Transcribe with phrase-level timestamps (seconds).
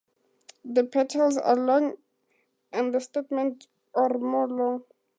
[0.65, 1.97] The petals are long
[2.71, 4.83] and the stamens or more long.